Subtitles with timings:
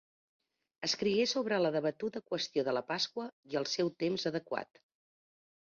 [0.87, 4.85] Escrigué sobre la debatuda qüestió de la Pasqua i el seu temps adequat.